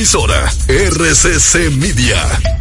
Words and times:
98.5. 0.00 0.06
Una 0.06 0.06
emisora. 0.06 0.52
RCC 0.66 1.70
Media. 1.76 2.59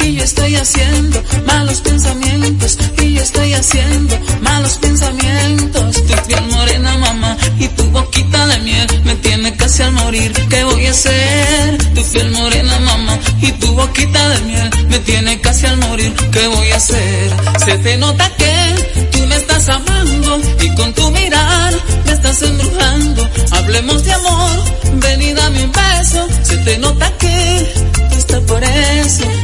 Y 0.00 0.16
yo 0.16 0.24
estoy 0.24 0.56
haciendo 0.56 1.22
malos 1.46 1.80
pensamientos 1.80 2.78
y 3.02 3.14
yo 3.14 3.22
estoy 3.22 3.52
haciendo 3.54 4.18
malos 4.40 4.78
pensamientos. 4.78 6.02
Tu 6.02 6.14
piel 6.26 6.46
morena 6.48 6.96
mamá 6.98 7.36
y 7.58 7.68
tu 7.68 7.84
boquita 7.90 8.46
de 8.46 8.58
miel 8.60 8.86
me 9.04 9.14
tiene 9.16 9.54
casi 9.56 9.82
al 9.82 9.92
morir. 9.92 10.32
¿Qué 10.48 10.64
voy 10.64 10.86
a 10.86 10.90
hacer? 10.90 11.78
Tu 11.94 12.02
piel 12.12 12.30
morena 12.30 12.78
mamá 12.80 13.18
y 13.40 13.52
tu 13.52 13.74
boquita 13.74 14.28
de 14.30 14.40
miel 14.42 14.70
me 14.88 14.98
tiene 15.00 15.40
casi 15.40 15.66
al 15.66 15.76
morir. 15.78 16.12
¿Qué 16.32 16.46
voy 16.48 16.70
a 16.70 16.76
hacer? 16.76 17.30
Se 17.64 17.78
te 17.78 17.96
nota 17.96 18.30
que 18.36 19.08
tú 19.12 19.26
me 19.26 19.36
estás 19.36 19.68
amando 19.68 20.40
y 20.60 20.74
con 20.74 20.92
tu 20.94 21.10
mirar 21.10 21.72
me 22.06 22.12
estás 22.12 22.42
embrujando. 22.42 23.28
Hablemos 23.52 24.04
de 24.04 24.12
amor, 24.12 24.58
ven 24.94 25.22
y 25.22 25.32
dame 25.32 25.66
beso. 25.66 26.28
Se 26.42 26.56
te 26.58 26.78
nota 26.78 27.01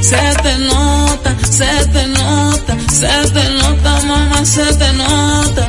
Se 0.09 0.17
te 0.43 0.59
nota, 0.61 1.37
se 1.51 1.87
te 1.93 2.07
nota, 2.07 2.75
se 2.91 3.31
te 3.31 3.45
nota, 3.61 4.01
mamá, 4.07 4.43
se 4.43 4.65
te 4.79 4.93
nota. 4.95 5.69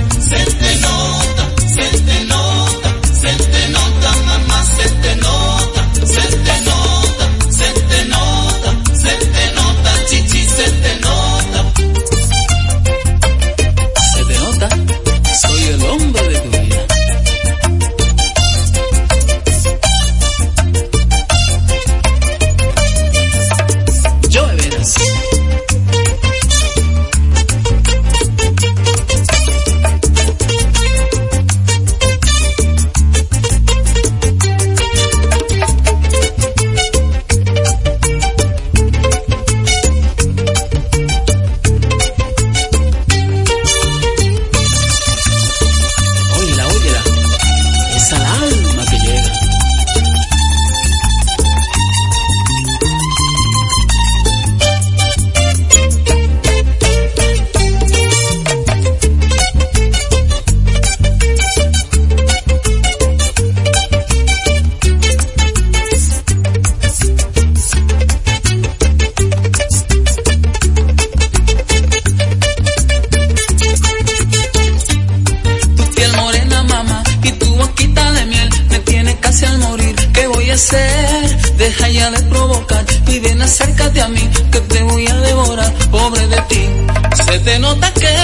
Se 87.50 87.58
nota 87.58 87.92
que 87.96 88.16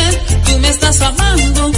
tú 0.46 0.60
me 0.60 0.70
estás 0.70 1.02
amando 1.02 1.72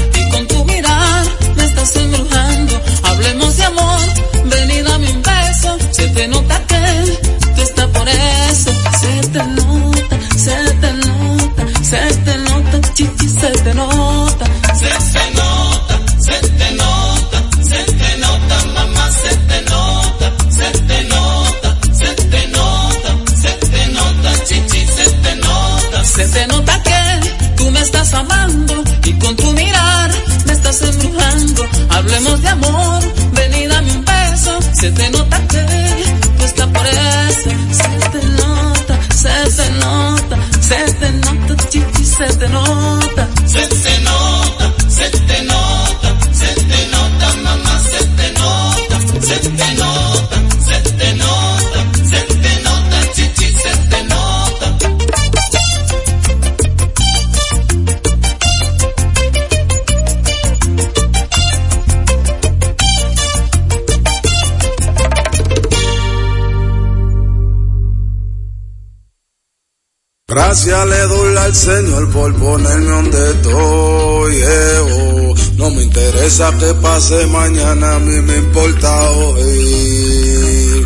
por 72.28 72.36
ponerme 72.36 72.86
donde 72.86 73.32
estoy. 73.32 74.44
oh. 74.44 75.36
No 75.58 75.70
me 75.72 75.84
interesa 75.84 76.52
que 76.60 76.74
pase 76.76 77.26
mañana, 77.28 77.96
a 77.96 78.00
mí 78.00 78.22
me 78.22 78.38
importa 78.38 79.12
hoy. 79.12 80.86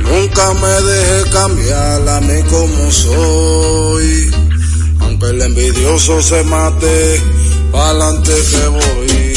Nunca 0.00 0.54
me 0.54 0.68
deje 0.68 1.30
cambiar 1.30 2.08
a 2.08 2.20
mí 2.20 2.42
como 2.50 2.90
soy. 2.90 4.30
Aunque 5.00 5.26
el 5.26 5.42
envidioso 5.42 6.20
se 6.22 6.42
mate, 6.44 7.22
pa'lante 7.70 8.32
que 8.32 8.68
voy. 8.68 9.27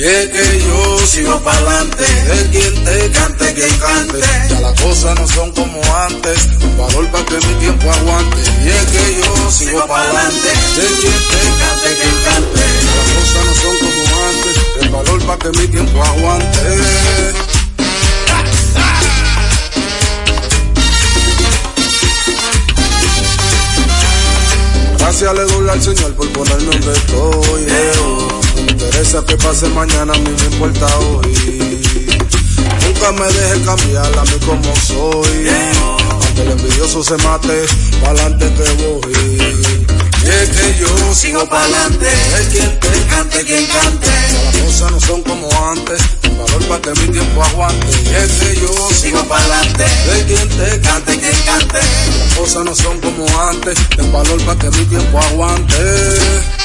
Y 0.00 0.02
es 0.02 0.28
que 0.30 0.60
yo 0.60 1.06
sigo 1.06 1.38
pa'lante, 1.42 2.06
el 2.32 2.48
quien 2.48 2.84
te 2.84 3.10
cante, 3.10 3.52
que 3.52 3.68
cante. 3.68 4.18
Ya 4.48 4.60
las 4.60 4.80
cosas 4.80 5.20
no 5.20 5.28
son 5.28 5.52
como 5.52 5.78
antes, 5.94 6.48
un 6.62 6.78
valor 6.78 7.06
para 7.08 7.24
que 7.26 7.34
mi 7.46 7.54
tiempo 7.56 7.92
aguante. 7.92 8.38
Y 8.64 8.68
es 8.68 8.86
que 8.86 9.20
yo 9.20 9.50
sigo 9.50 9.86
pa'lante, 9.86 10.52
el 10.80 10.94
quien 11.00 11.12
te 11.12 11.40
cante, 11.60 11.88
que 12.00 12.08
cante. 12.24 12.64
Ya 12.86 12.94
las 12.96 13.10
cosas 13.12 13.44
no 13.44 13.54
son 13.60 13.76
como 13.76 14.02
antes, 14.30 14.54
el 14.80 14.88
valor 14.88 15.26
para 15.26 15.38
que 15.38 15.58
mi 15.58 15.66
tiempo 15.68 16.02
aguante. 16.02 16.60
Gracias 24.98 25.34
le 25.34 25.42
doy 25.42 25.68
al 25.68 25.82
Señor 25.82 26.14
por 26.14 26.32
ponerme 26.32 26.64
donde 26.64 26.92
estoy. 26.92 27.49
Que 29.18 29.36
pase 29.38 29.66
mañana, 29.70 30.12
a 30.12 30.18
mí 30.18 30.30
me 30.30 30.54
importa 30.54 30.86
hoy. 30.98 31.34
nunca 32.86 33.10
me 33.10 33.26
deje 33.26 33.64
cambiarla 33.64 34.22
a 34.22 34.24
mí 34.24 34.38
como 34.46 34.76
soy. 34.76 35.48
Aunque 36.10 36.42
el 36.42 36.50
envidioso 36.52 37.02
se 37.02 37.16
mate, 37.16 37.66
pa'lante 38.00 38.46
que 38.54 38.70
voy. 38.84 39.12
Y 40.22 40.28
es 40.28 40.50
que 40.50 40.78
yo 40.78 41.14
sigo 41.14 41.44
pa'lante, 41.48 42.06
es 42.38 42.48
quien 42.50 42.78
te 42.78 43.06
cante, 43.08 43.44
quien 43.44 43.66
cante. 43.66 44.06
Las 44.06 44.56
cosas 44.64 44.92
no 44.92 45.00
son 45.00 45.22
como 45.22 45.48
antes, 45.72 46.00
valor 46.38 46.68
para 46.68 46.80
que 46.80 47.00
mi 47.00 47.08
tiempo 47.08 47.42
aguante. 47.42 47.86
Y 48.04 48.14
es 48.14 48.30
que 48.30 48.60
yo 48.60 48.94
sigo 48.94 49.24
pa'lante, 49.24 49.84
es 49.84 50.24
quien 50.24 50.48
te 50.50 50.80
cante, 50.82 51.18
quien 51.18 51.42
cante. 51.46 51.78
Las 51.78 52.34
cosas 52.38 52.64
no 52.64 52.74
son 52.76 53.00
como 53.00 53.26
antes, 53.40 53.76
ten 53.96 54.12
valor 54.12 54.40
para 54.44 54.58
que 54.60 54.70
mi 54.70 54.84
tiempo 54.84 55.18
aguante. 55.18 56.59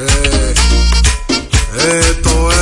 Eh, 0.00 0.54
esto 2.10 2.52
es 2.52 2.57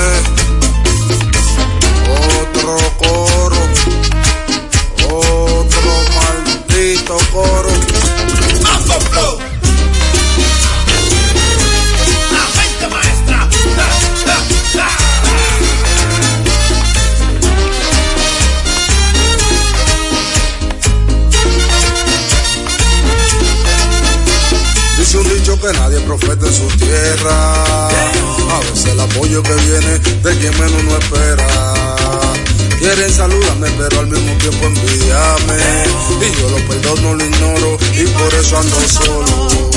profeta 26.18 26.46
en 26.46 26.54
su 26.54 26.66
tierra. 26.76 27.54
A 28.50 28.60
veces 28.60 28.86
el 28.86 29.00
apoyo 29.00 29.42
que 29.42 29.54
viene 29.54 29.98
de 29.98 30.38
quien 30.38 30.58
menos 30.58 30.84
no 30.84 30.98
espera. 30.98 31.46
Quieren 32.78 33.12
saludarme, 33.12 33.68
pero 33.78 34.00
al 34.00 34.06
mismo 34.06 34.36
tiempo 34.38 34.66
envidiarme. 34.66 35.54
Y 36.20 36.40
yo 36.40 36.50
lo 36.50 36.68
perdono, 36.68 37.14
lo 37.14 37.24
ignoro, 37.24 37.78
y 37.94 38.04
por 38.04 38.34
eso 38.34 38.58
ando 38.58 38.80
solo. 38.88 39.70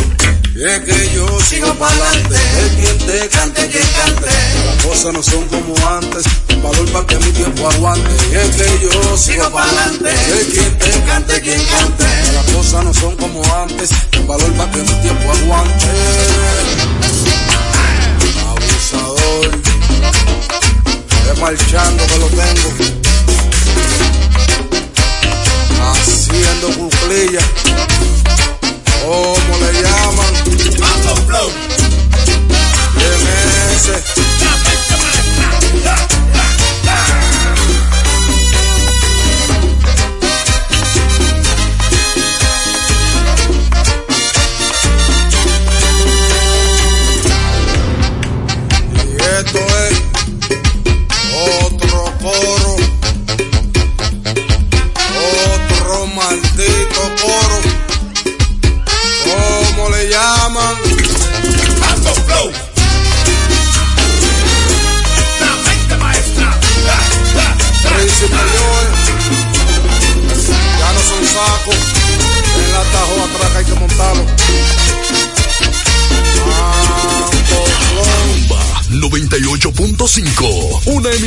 Y 0.55 0.63
es 0.63 0.79
que 0.81 1.15
yo 1.15 1.39
sigo 1.41 1.73
pa'lante, 1.75 2.35
es 2.35 2.71
quien 2.73 2.97
te 3.07 3.29
cante, 3.29 3.67
quien 3.69 3.87
cante. 3.93 4.29
Las 4.65 4.85
cosas 4.85 5.13
no 5.13 5.23
son 5.23 5.47
como 5.47 5.75
antes, 5.87 6.25
un 6.59 6.63
valor 6.63 6.91
para 6.91 7.05
que 7.05 7.15
mi 7.17 7.31
tiempo 7.31 7.69
aguante. 7.69 8.09
Y 8.31 8.35
es 8.35 8.55
que 8.55 8.79
yo 8.81 9.17
sigo 9.17 9.49
pa'lante, 9.49 10.09
es 10.09 10.47
quien 10.47 10.77
te 10.77 11.03
cante, 11.05 11.41
quien 11.41 11.61
cante. 11.65 12.05
Las 12.33 12.45
cosas 12.53 12.83
no 12.83 12.93
son 12.93 13.15
como 13.15 13.41
antes, 13.55 13.89
un 14.19 14.27
valor 14.27 14.51
para 14.53 14.71
que 14.71 14.77
mi 14.79 15.01
tiempo 15.01 15.31
aguante. 15.31 15.87
Abusador, 18.49 19.51
es 21.31 21.39
marchando 21.39 22.07
que 22.07 22.17
lo 22.17 22.27
tengo. 22.27 22.69
Haciendo 25.91 26.67
cuclilla, 26.77 27.41
¿cómo 29.01 29.57
le 29.61 29.81
llaman? 29.81 30.33
Mambo 30.79 31.15
Flow. 31.27 31.49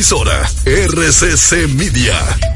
Emisora. 0.03 0.43
RCC 0.67 1.69
Media. 1.69 2.52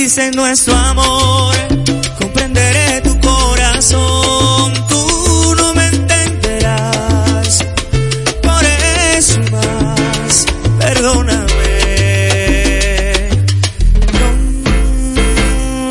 Maldicen 0.00 0.34
nuestro 0.34 0.74
amor. 0.74 1.54
Comprenderé 2.18 3.02
tu 3.02 3.20
corazón, 3.20 4.72
tú 4.88 5.54
no 5.56 5.74
me 5.74 5.86
entenderás. 5.88 7.64
Por 8.42 8.64
eso 9.16 9.40
más, 9.52 10.46
perdóname. 10.78 11.48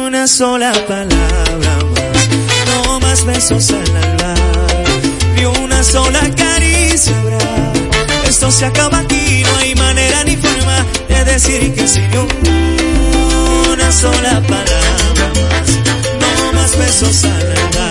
una 0.07 0.27
sola 0.27 0.73
palabra 0.87 1.77
más, 1.93 2.29
no 2.67 2.99
más 2.99 3.23
besos 3.25 3.69
al 3.69 3.95
alba, 3.95 4.33
ni 5.35 5.45
una 5.45 5.83
sola 5.83 6.21
caricia 6.35 7.15
habrá. 7.19 7.73
Esto 8.27 8.49
se 8.49 8.65
acaba 8.65 8.99
aquí, 8.99 9.43
no 9.43 9.55
hay 9.57 9.75
manera 9.75 10.23
ni 10.23 10.35
forma 10.35 10.85
de 11.09 11.25
decir 11.25 11.73
que 11.75 11.87
sí, 11.87 12.01
ni 12.09 12.78
una 13.73 13.91
sola 13.91 14.41
palabra 14.47 15.31
más, 15.35 15.69
no 16.21 16.53
más 16.53 16.77
besos 16.77 17.23
al 17.23 17.31
alba, 17.31 17.89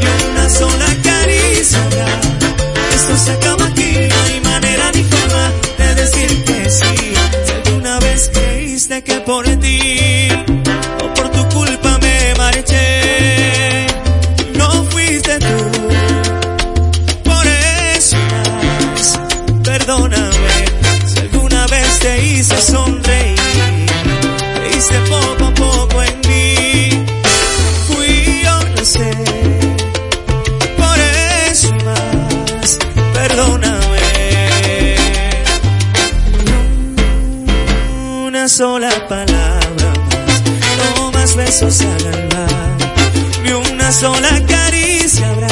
ni 0.00 0.30
una 0.30 0.48
sola 0.48 0.86
caricia. 1.02 2.06
Esto 2.94 3.16
se 3.16 3.30
acaba 3.32 3.57
sola 38.58 38.90
palabra 39.08 39.92
no 40.96 41.12
más 41.12 41.36
besos 41.36 41.80
al 41.80 42.06
alba, 42.12 42.46
ni 43.44 43.52
una 43.52 43.92
sola 43.92 44.30
caricia 44.48 45.30
habrá. 45.30 45.46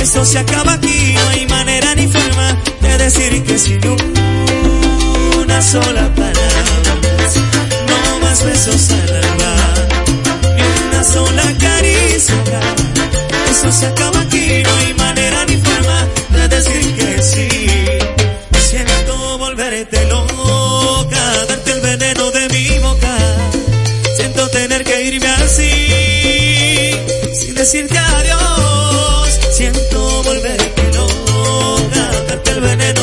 Esto 0.00 0.24
se 0.24 0.38
acaba 0.38 0.74
aquí, 0.74 1.14
no 1.14 1.28
hay 1.30 1.46
manera 1.48 1.96
ni 1.96 2.06
forma 2.06 2.56
de 2.80 2.98
decir 2.98 3.42
que 3.42 3.58
sí, 3.58 3.76
ni 3.82 5.42
una 5.42 5.60
sola 5.60 6.14
palabra 6.14 6.92
no 7.88 8.20
más 8.20 8.44
besos 8.44 8.90
al 8.90 9.16
alba, 9.16 9.54
ni 10.54 10.62
una 10.86 11.02
sola 11.02 11.42
caricia 11.58 12.36
habrá. 12.38 12.60
Esto 13.50 13.72
se 13.72 13.86
acaba 13.86 14.20
aquí, 14.20 14.61
decirte 27.62 27.96
adiós. 27.96 29.40
Siento 29.52 30.22
volverte 30.24 30.82
loca, 30.94 32.10
darte 32.26 32.50
el 32.50 32.60
veneno 32.60 33.01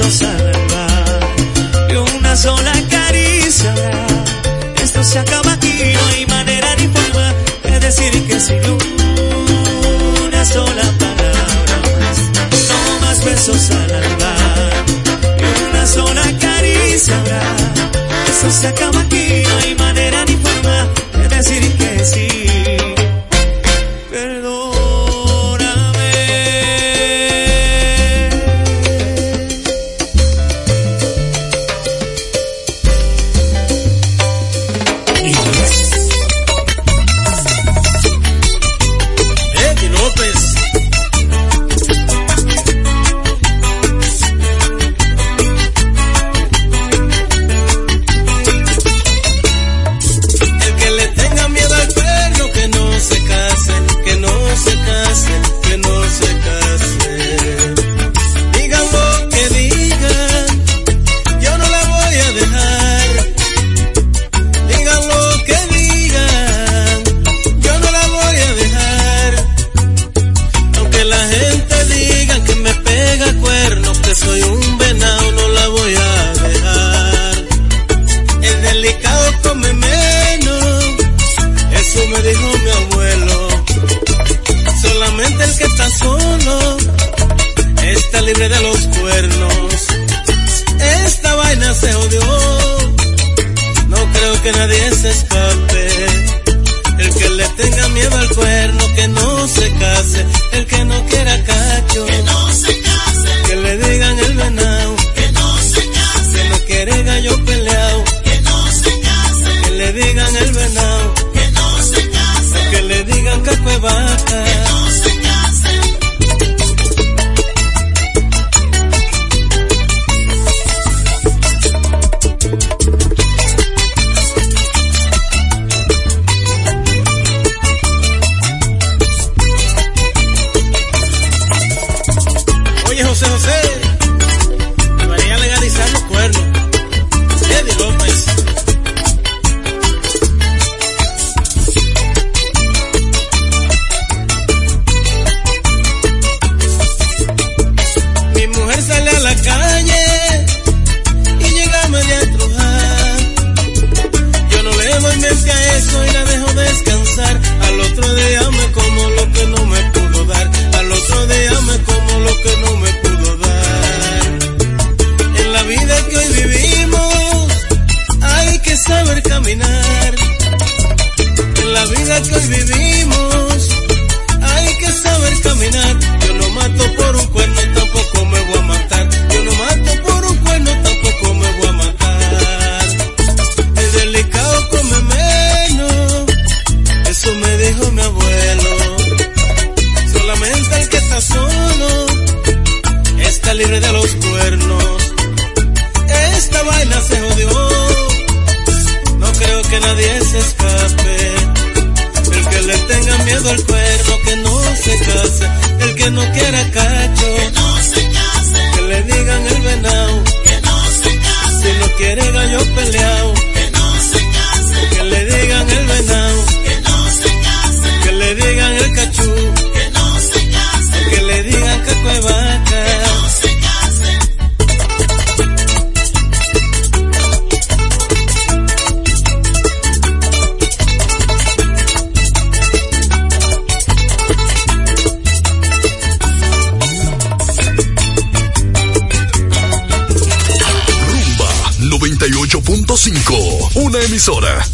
al 0.00 0.54
alba, 0.54 0.86
ni 1.88 1.96
una 1.96 2.36
sola 2.36 2.72
caricia. 2.90 3.74
Esto 4.82 5.02
se 5.02 5.18
acaba 5.18 5.52
aquí, 5.54 5.94
no 5.94 6.06
hay 6.08 6.26
manera 6.26 6.74
ni 6.76 6.86
forma 6.88 7.32
de 7.62 7.80
decir 7.80 8.26
que 8.26 8.38
sí, 8.38 8.52
ni 8.52 10.26
una 10.26 10.44
sola 10.44 10.82
palabra 10.98 11.76
más, 11.98 12.18
no 12.68 13.06
más 13.06 13.24
besos 13.24 13.70
al 13.70 13.94
alba, 13.94 14.34
ni 15.38 15.70
una 15.70 15.86
sola 15.86 16.24
caricia. 16.40 17.16
Esto 18.28 18.50
se 18.50 18.68
acaba 18.68 19.05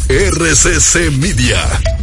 RCC 0.09 1.11
Media. 1.17 2.02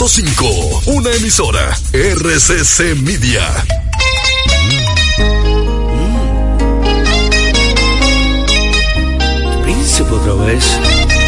100.5, 0.00 0.80
una 0.86 1.10
emisora 1.10 1.76
RCC 1.92 2.96
Media. 3.02 3.66
Mm. 4.64 5.26
Mm. 9.58 9.62
Príncipe 9.62 10.10
otra 10.10 10.34
vez. 10.46 11.19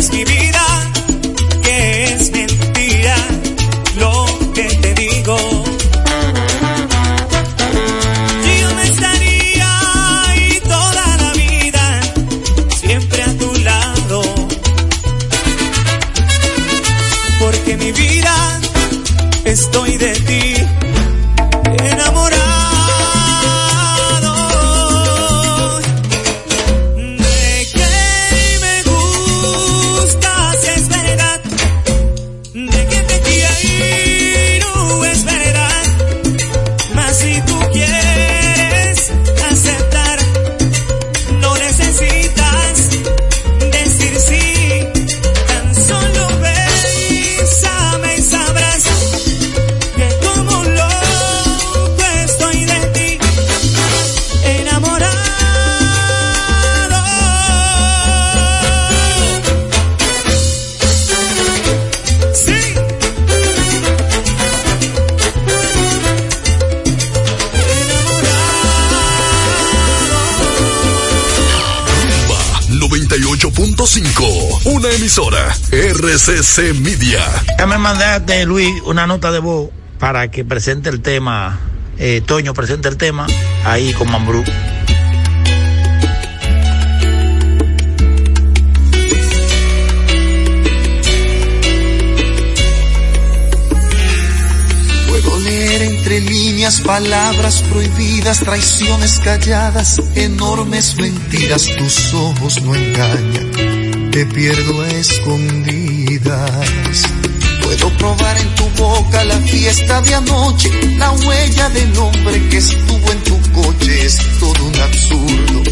es 0.00 0.10
mi 0.12 0.24
vida. 0.24 0.69
RCC 76.00 76.72
Media. 76.80 77.20
Ya 77.58 77.66
me 77.66 77.76
mandaste, 77.76 78.46
Luis, 78.46 78.70
una 78.86 79.06
nota 79.06 79.30
de 79.30 79.38
voz 79.38 79.68
para 79.98 80.30
que 80.30 80.46
presente 80.46 80.88
el 80.88 81.02
tema, 81.02 81.60
eh, 81.98 82.22
Toño 82.24 82.54
presente 82.54 82.88
el 82.88 82.96
tema 82.96 83.26
ahí 83.64 83.92
con 83.92 84.10
Mambrú. 84.10 84.42
entre 95.82 96.20
líneas 96.20 96.80
palabras 96.80 97.62
prohibidas, 97.70 98.40
traiciones 98.40 99.20
calladas, 99.20 100.00
enormes 100.14 100.96
mentiras, 100.96 101.68
tus 101.76 102.14
ojos 102.14 102.62
no 102.62 102.74
engañan 102.74 103.79
te 104.10 104.26
pierdo 104.26 104.84
escondidas. 104.86 106.38
Puedo 107.62 107.90
probar 107.96 108.36
en 108.38 108.54
tu 108.56 108.68
boca 108.82 109.24
la 109.24 109.38
fiesta 109.40 110.00
de 110.02 110.14
anoche, 110.14 110.70
la 110.96 111.10
huella 111.12 111.68
del 111.70 111.96
hombre 111.96 112.48
que 112.48 112.56
estuvo 112.58 113.12
en 113.12 113.22
tu 113.24 113.40
coche. 113.52 114.06
Es 114.06 114.18
todo 114.40 114.64
un 114.64 114.76
absurdo 114.80 115.62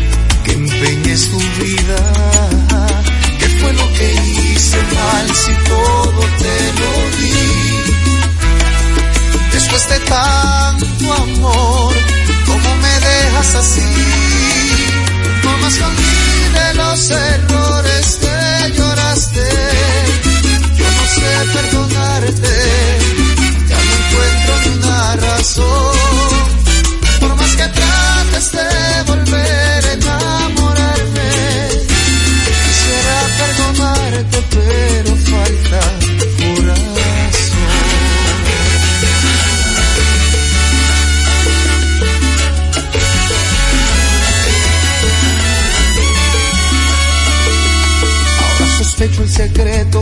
que 0.44 0.52
empeñes 0.52 1.30
tu 1.30 1.38
vida. 1.38 1.96
¿Qué 3.38 3.48
fue 3.48 3.72
lo 3.72 3.92
que 3.94 4.12
hice 4.14 4.76
mal 4.76 5.34
si 5.34 5.52
todo 5.68 6.20
te 6.38 6.72
lo 6.80 6.92
di? 7.18 7.38
Después 9.52 9.88
de 9.88 10.00
tanto 10.00 11.14
amor, 11.14 11.94
¿cómo 12.46 12.76
me 12.76 13.00
dejas 13.00 13.54
así? 13.56 14.27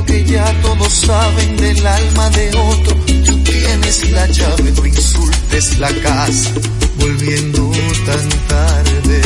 que 0.05 0.25
ya 0.25 0.45
todos 0.63 0.93
saben 0.93 1.57
del 1.57 1.87
alma 1.87 2.31
de 2.31 2.49
otro. 2.49 2.97
Tú 3.25 3.43
tienes 3.43 4.11
la 4.11 4.27
llave, 4.27 4.73
no 4.77 4.87
insultes 4.87 5.79
la 5.79 5.93
casa, 6.03 6.51
volviendo 6.99 7.71
tan 8.05 8.29
tarde. 8.49 9.21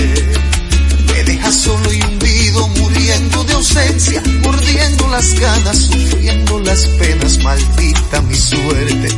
Me 1.07 1.25
dejas 1.25 1.57
solo 1.57 1.93
y 1.93 2.01
hundido, 2.03 2.69
muriendo 2.69 3.45
de 3.45 3.53
ausencia, 3.55 4.23
mordiendo 4.43 5.09
las 5.09 5.35
ganas, 5.41 5.79
sufriendo 5.79 6.61
las 6.61 6.85
penas, 6.99 7.39
maldita 7.39 8.23
mi 8.23 8.35
suerte. 8.35 9.09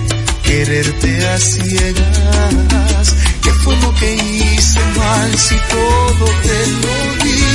Quererte 0.43 1.29
a 1.29 1.39
ciegas, 1.39 3.15
¿qué 3.43 3.51
fue 3.65 3.77
lo 3.77 3.95
que 3.95 4.15
hice 4.15 4.81
mal 4.97 5.39
si 5.39 5.57
todo 5.71 6.27
te 6.43 6.67
lo 6.67 7.25
di? 7.25 7.53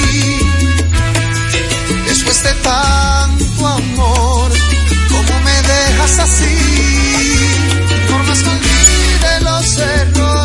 después 2.08 2.44
de 2.44 2.54
tan 2.64 3.37
tu 3.58 3.66
amor, 3.66 4.52
cómo 5.10 5.40
me 5.42 5.62
dejas 5.62 6.20
así, 6.20 6.58
por 8.10 8.24
más 8.24 8.44
que 8.44 8.50
olvide 8.50 9.42
los 9.42 9.78
errores. 9.78 10.37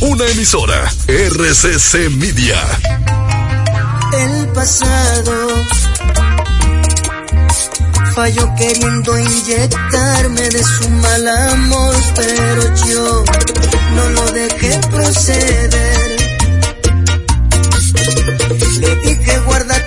Una 0.00 0.26
emisora. 0.26 0.84
RCC 1.08 2.10
Media. 2.10 2.60
El 4.12 4.48
pasado 4.48 5.48
falló 8.14 8.54
queriendo 8.54 9.18
inyectarme 9.18 10.42
de 10.42 10.62
su 10.62 10.90
mal 10.90 11.26
amor, 11.26 11.96
pero 12.14 12.74
yo 12.86 13.24
no 13.96 14.08
lo 14.10 14.32
dejé 14.32 14.78
proceder. 14.90 16.16
Le 18.80 18.96
dije 18.96 19.38
guarda 19.46 19.83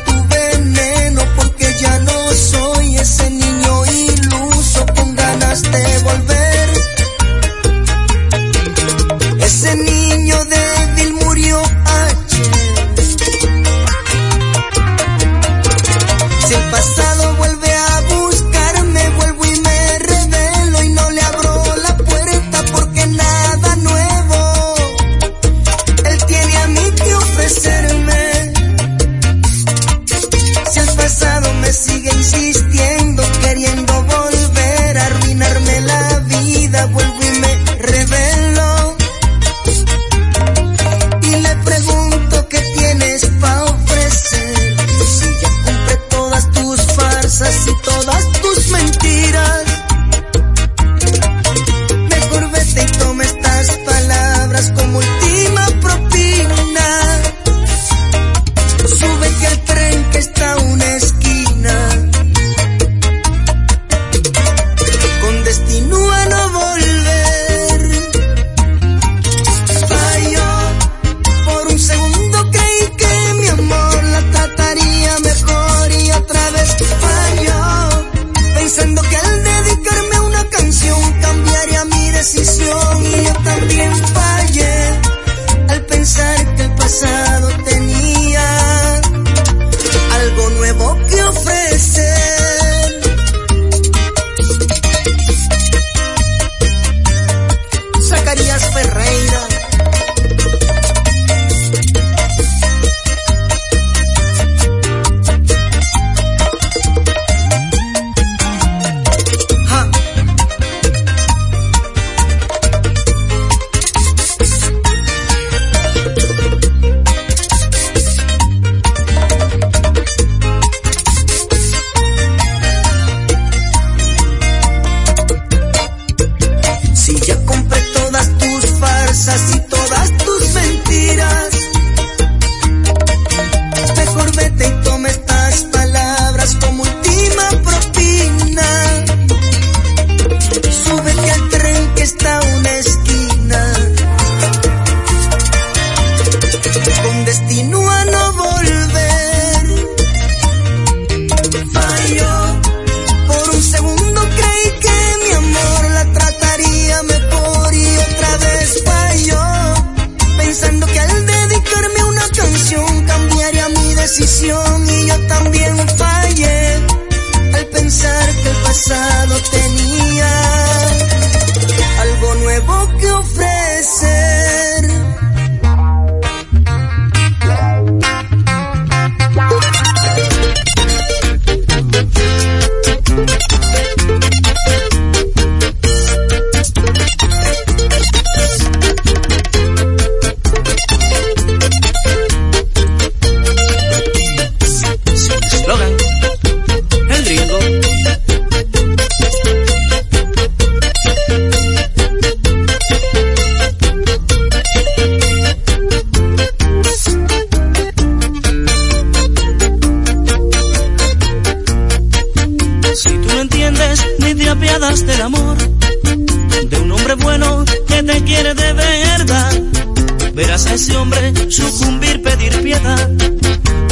verás 220.37 220.67
a 220.67 220.75
ese 220.75 220.95
hombre 220.95 221.33
sucumbir, 221.49 222.21
pedir 222.21 222.61
piedad. 222.61 223.09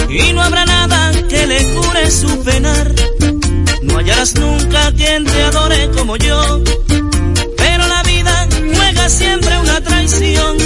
Y 0.07 0.31
no 0.31 0.43
habrá 0.43 0.63
nada 0.65 1.11
que 1.27 1.47
le 1.47 1.57
cure 1.73 2.11
su 2.11 2.43
penar. 2.43 2.93
No 3.81 3.97
hallarás 3.97 4.35
nunca 4.35 4.91
quien 4.91 5.25
te 5.25 5.41
adore 5.41 5.89
como 5.97 6.15
yo. 6.17 6.61
Pero 7.57 7.87
la 7.87 8.03
vida 8.03 8.47
juega 8.75 9.09
siempre 9.09 9.57
una 9.59 9.81
traición. 9.81 10.57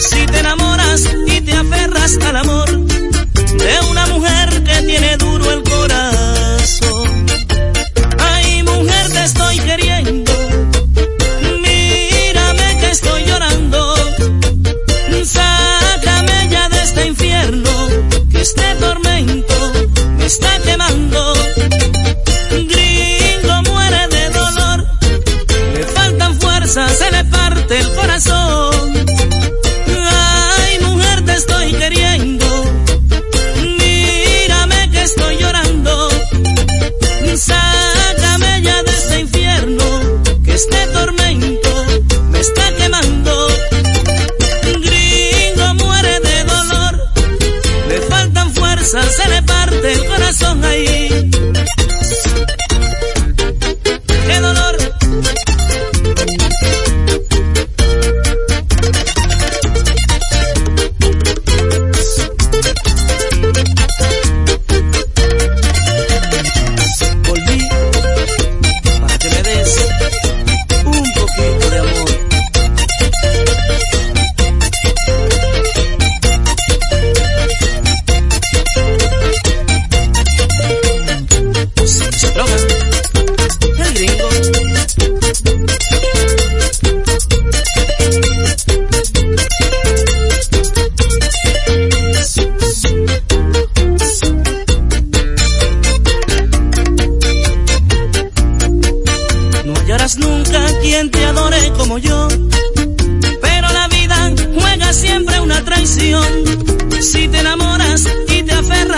Si 0.00 0.26
te 0.26 0.40
enamoras 0.40 1.08
y 1.26 1.40
te 1.42 1.52
aferras 1.52 2.18
al 2.26 2.36
amor 2.36 2.68
de 2.68 3.74
una 3.88 4.06
mujer 4.06 4.64
que 4.64 4.82
tiene 4.82 5.16
dudas 5.16 5.29
está 20.30 20.60
quemando. 20.60 21.49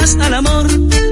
al 0.02 0.34
amor. 0.34 1.11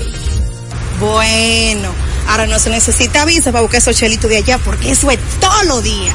Bueno, 1.01 1.89
ahora 2.27 2.45
no 2.45 2.59
se 2.59 2.69
necesita 2.69 3.25
visa 3.25 3.51
para 3.51 3.63
buscar 3.63 3.79
esos 3.79 3.97
chelitos 3.97 4.29
de 4.29 4.37
allá 4.37 4.59
porque 4.59 4.91
eso 4.91 5.09
es 5.09 5.17
todo 5.39 5.63
lo 5.63 5.81
día. 5.81 6.13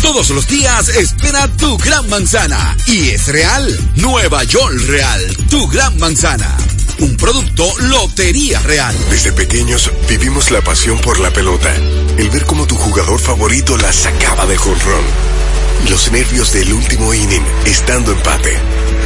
Todos 0.00 0.30
los 0.30 0.46
días 0.46 0.88
espera 0.88 1.48
tu 1.48 1.76
gran 1.76 2.08
manzana. 2.08 2.76
Y 2.86 3.10
es 3.10 3.28
real. 3.28 3.78
Nueva 3.96 4.42
York 4.44 4.74
Real. 4.86 5.36
Tu 5.50 5.68
gran 5.68 5.98
manzana. 5.98 6.56
Un 7.00 7.14
producto 7.16 7.70
Lotería 7.80 8.58
Real. 8.60 8.96
Desde 9.10 9.32
pequeños 9.32 9.90
vivimos 10.08 10.50
la 10.50 10.62
pasión 10.62 10.98
por 11.00 11.20
la 11.20 11.30
pelota. 11.30 11.74
El 12.16 12.30
ver 12.30 12.46
cómo 12.46 12.66
tu 12.66 12.76
jugador 12.76 13.20
favorito 13.20 13.76
la 13.76 13.92
sacaba 13.92 14.46
de 14.46 14.56
jonrón. 14.56 15.04
Los 15.90 16.10
nervios 16.10 16.54
del 16.54 16.72
último 16.72 17.12
inning, 17.12 17.44
estando 17.66 18.12
empate. 18.12 18.56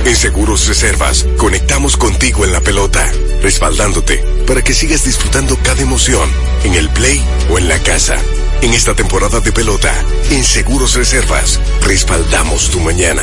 En 0.05 0.14
Seguros 0.14 0.68
Reservas, 0.68 1.26
conectamos 1.37 1.97
contigo 1.97 2.45
en 2.45 2.53
la 2.53 2.61
pelota, 2.61 3.11
respaldándote 3.43 4.38
para 4.49 4.64
que 4.64 4.72
sigas 4.72 5.05
disfrutando 5.05 5.59
cada 5.62 5.82
emoción, 5.82 6.26
en 6.64 6.74
el 6.74 6.88
play 6.88 7.22
o 7.51 7.59
en 7.59 7.68
la 7.68 7.78
casa. 7.80 8.16
En 8.62 8.72
esta 8.72 8.94
temporada 8.94 9.40
de 9.40 9.53
pelota, 9.53 9.92
en 10.30 10.42
Seguros 10.42 10.94
Reservas, 10.94 11.61
respaldamos 11.82 12.70
tu 12.70 12.80
mañana. 12.80 13.22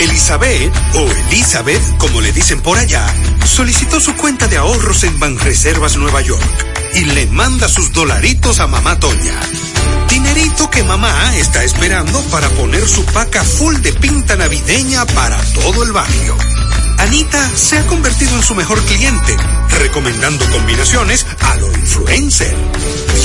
Elizabeth, 0.00 0.72
o 0.94 1.06
Elizabeth, 1.30 1.96
como 1.96 2.20
le 2.20 2.32
dicen 2.32 2.60
por 2.60 2.78
allá, 2.78 3.06
solicitó 3.44 3.98
su 3.98 4.14
cuenta 4.14 4.46
de 4.46 4.58
ahorros 4.58 5.02
en 5.04 5.18
Banreservas 5.18 5.96
Nueva 5.96 6.20
York 6.20 6.44
y 6.94 7.04
le 7.06 7.26
manda 7.26 7.68
sus 7.68 7.92
dolaritos 7.92 8.60
a 8.60 8.66
mamá 8.66 9.00
Toña. 9.00 9.40
Dinerito 10.08 10.70
que 10.70 10.82
mamá 10.82 11.36
está 11.36 11.64
esperando 11.64 12.20
para 12.30 12.48
poner 12.50 12.86
su 12.86 13.04
paca 13.06 13.42
full 13.42 13.76
de 13.76 13.92
pinta 13.94 14.36
navideña 14.36 15.06
para 15.06 15.38
todo 15.54 15.82
el 15.82 15.92
barrio. 15.92 16.36
Anita 16.98 17.50
se 17.56 17.78
ha 17.78 17.86
convertido 17.86 18.36
en 18.36 18.42
su 18.42 18.54
mejor 18.54 18.80
cliente, 18.82 19.36
recomendando 19.80 20.44
combinaciones 20.50 21.26
a 21.40 21.56
lo 21.56 21.72
influencer. 21.72 22.54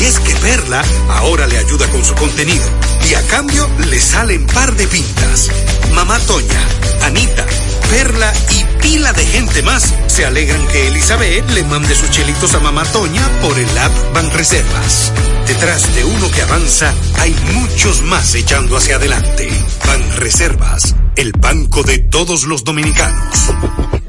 Es 0.03 0.19
que 0.19 0.35
Perla 0.35 0.83
ahora 1.09 1.47
le 1.47 1.57
ayuda 1.57 1.87
con 1.87 2.03
su 2.03 2.13
contenido 2.15 2.63
y 3.09 3.13
a 3.13 3.25
cambio 3.27 3.69
le 3.89 4.01
salen 4.01 4.45
par 4.47 4.75
de 4.75 4.85
pintas. 4.85 5.49
Mamá 5.93 6.19
Toña, 6.27 6.67
Anita, 7.03 7.45
Perla 7.89 8.33
y 8.49 8.63
pila 8.81 9.13
de 9.13 9.25
gente 9.25 9.61
más 9.61 9.93
se 10.07 10.25
alegran 10.25 10.67
que 10.67 10.89
Elizabeth 10.89 11.49
le 11.51 11.63
mande 11.63 11.95
sus 11.95 12.11
chelitos 12.11 12.53
a 12.53 12.59
Mamá 12.59 12.83
Toña 12.83 13.25
por 13.41 13.57
el 13.57 13.77
app 13.77 14.13
Banreservas. 14.13 15.13
Detrás 15.47 15.95
de 15.95 16.03
uno 16.03 16.29
que 16.31 16.41
avanza 16.41 16.93
hay 17.19 17.33
muchos 17.53 18.01
más 18.01 18.35
echando 18.35 18.75
hacia 18.75 18.97
adelante. 18.97 19.49
Banreservas, 19.87 20.95
el 21.15 21.31
banco 21.31 21.81
de 21.83 21.99
todos 21.99 22.43
los 22.43 22.65
dominicanos. 22.65 23.37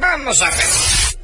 Vamos 0.00 0.42
a 0.42 0.50
ver. 0.50 1.23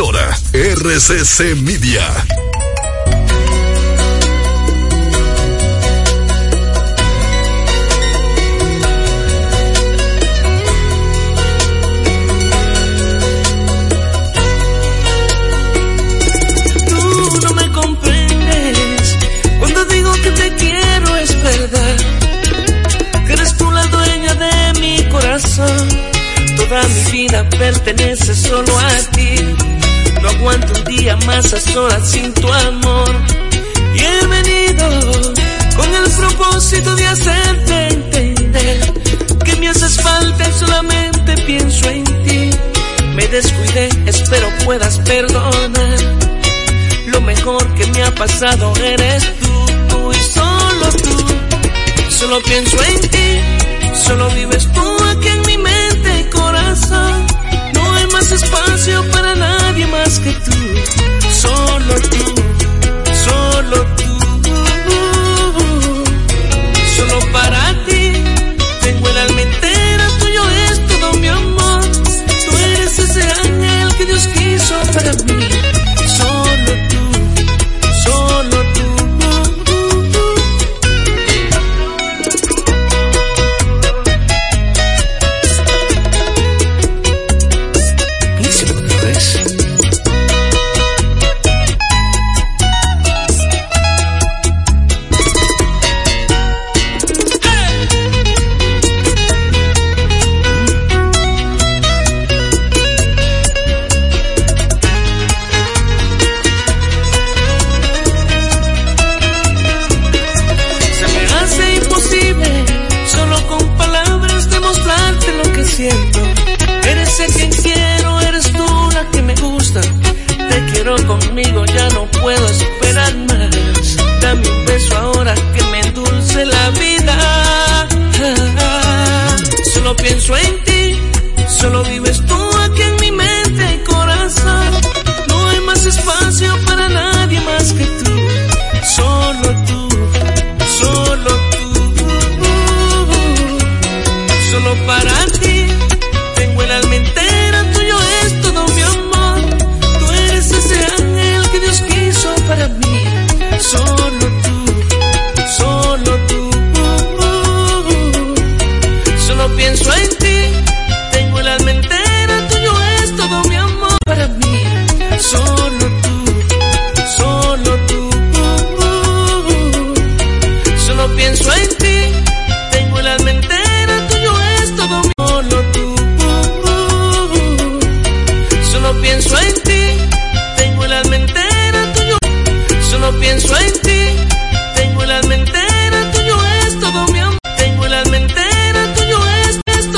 RCC 0.00 1.56
Media. 1.56 2.06
Tú 16.88 17.40
no 17.42 17.54
me 17.54 17.72
comprendes 17.72 19.16
cuando 19.58 19.84
digo 19.86 20.12
que 20.22 20.30
te 20.30 20.54
quiero 20.54 21.16
es 21.16 21.42
verdad. 21.42 21.96
Que 23.26 23.32
eres 23.32 23.56
tú 23.56 23.68
la 23.72 23.84
dueña 23.86 24.34
de 24.36 24.80
mi 24.80 25.02
corazón. 25.08 25.88
Toda 26.56 26.84
mi 26.84 27.10
vida 27.10 27.48
pertenece 27.50 28.36
solo 28.36 28.78
a 28.78 28.96
ti. 29.10 29.47
No 30.28 30.34
aguanto 30.34 30.72
un 30.74 30.84
día 30.84 31.16
más 31.26 31.52
a 31.54 31.60
solas 31.60 32.10
sin 32.10 32.34
tu 32.34 32.52
amor. 32.52 33.16
Y 33.94 34.00
he 34.00 34.26
venido 34.26 34.88
con 35.74 35.94
el 35.94 36.10
propósito 36.10 36.94
de 36.96 37.06
hacerte 37.06 37.88
entender 37.88 38.92
que 39.44 39.56
me 39.56 39.68
haces 39.68 39.98
falta 40.00 40.48
y 40.48 40.52
solamente 40.52 41.34
pienso 41.46 41.88
en 41.88 42.04
ti. 42.04 42.50
Me 43.14 43.26
descuidé, 43.28 43.88
espero 44.06 44.48
puedas 44.64 44.98
perdonar. 44.98 45.98
Lo 47.06 47.20
mejor 47.22 47.66
que 47.74 47.86
me 47.86 48.02
ha 48.02 48.14
pasado 48.14 48.74
eres 48.84 49.24
tú, 49.40 49.66
tú 49.88 50.12
y 50.12 50.22
solo 50.30 50.92
tú. 51.02 51.24
Solo 52.10 52.40
pienso 52.42 52.76
en 52.84 53.00
ti, 53.08 53.40
solo 54.06 54.28
vives 54.30 54.70
tú 54.74 54.98
aquí 55.04 55.28
en 55.28 55.40
mi 55.46 55.56
mente 55.56 56.20
y 56.20 56.24
corazón. 56.24 57.26
Espacio 58.30 59.02
para 59.10 59.34
nadie 59.34 59.86
más 59.86 60.20
que 60.20 60.32
tú. 60.32 60.52
Solo 61.30 61.94
tú, 62.10 62.42